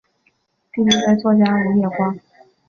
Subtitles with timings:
[0.73, 2.17] 弟弟为作家武野光。